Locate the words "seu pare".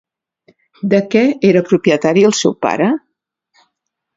2.41-2.89